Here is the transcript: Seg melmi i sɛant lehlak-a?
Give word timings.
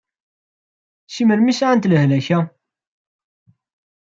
Seg 1.15 1.25
melmi 1.27 1.49
i 1.51 1.53
sɛant 1.59 1.89
lehlak-a? 1.91 2.39